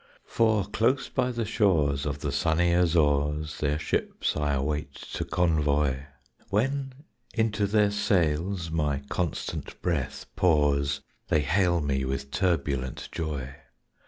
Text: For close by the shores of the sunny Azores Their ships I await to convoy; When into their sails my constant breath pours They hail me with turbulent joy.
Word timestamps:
For 0.25 0.65
close 0.65 1.09
by 1.09 1.31
the 1.31 1.45
shores 1.45 2.07
of 2.07 2.21
the 2.21 2.31
sunny 2.31 2.73
Azores 2.73 3.59
Their 3.59 3.77
ships 3.77 4.35
I 4.35 4.53
await 4.55 4.95
to 4.95 5.23
convoy; 5.23 6.05
When 6.49 7.05
into 7.35 7.67
their 7.67 7.91
sails 7.91 8.71
my 8.71 9.01
constant 9.09 9.79
breath 9.83 10.25
pours 10.35 11.01
They 11.27 11.41
hail 11.41 11.81
me 11.81 12.03
with 12.03 12.31
turbulent 12.31 13.09
joy. 13.11 13.53